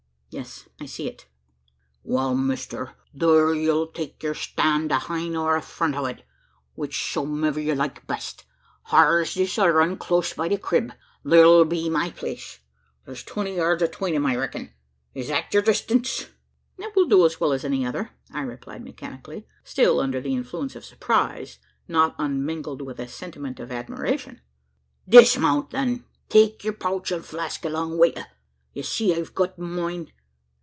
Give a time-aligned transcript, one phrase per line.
[0.33, 1.27] "Yes I see it."
[2.05, 6.23] "Wal, mister, thur you'll take yur stand ahine or afront o' it,
[6.73, 8.45] whichsomever ye like best.
[8.91, 10.93] Hyur's this other un, clost by the crib
[11.27, 12.59] thur'll be my place.
[13.05, 14.71] Thur's twenty yurds atween 'em, I reck'n.
[15.13, 16.27] Is that yur distance?"
[16.77, 20.77] "It will do as well as any other," I replied mechanically still under the influence
[20.77, 21.59] of surprise,
[21.89, 24.39] not unmingled with a sentiment of admiration.
[25.09, 26.05] "Dismount, then!
[26.29, 28.23] Take your pouch an' flask along wi' ye
[28.75, 30.09] ye see I've got myen?